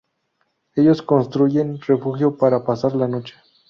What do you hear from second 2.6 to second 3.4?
pasar la noche.